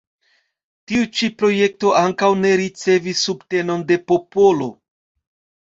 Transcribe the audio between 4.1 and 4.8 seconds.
popolo.